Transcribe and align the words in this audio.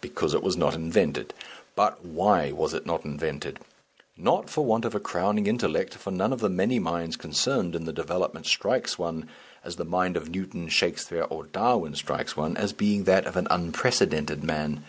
Because 0.00 0.32
it 0.32 0.42
was 0.42 0.56
not 0.56 0.72
invented. 0.74 1.34
But 1.74 2.02
why 2.02 2.50
was 2.50 2.72
it 2.72 2.86
not 2.86 3.04
invented? 3.04 3.60
Not 4.16 4.48
for 4.48 4.64
want 4.64 4.86
of 4.86 4.94
a 4.94 5.00
crowning 5.00 5.46
intellect, 5.46 5.92
for 5.96 6.10
none 6.10 6.32
of 6.32 6.40
the 6.40 6.48
many 6.48 6.78
minds 6.78 7.14
concerned 7.16 7.74
in 7.76 7.84
the 7.84 7.92
development 7.92 8.46
strikes 8.46 8.98
one 8.98 9.28
as 9.62 9.76
the 9.76 9.84
mind 9.84 10.16
of 10.16 10.30
Newton, 10.30 10.70
Shakespeare, 10.70 11.24
or 11.24 11.44
Darwin 11.44 11.94
strikes 11.94 12.34
one 12.38 12.56
as 12.56 12.72
being 12.72 13.04
that 13.04 13.26
of 13.26 13.36
an 13.36 13.48
unprecedented 13.50 14.42
man. 14.42 14.82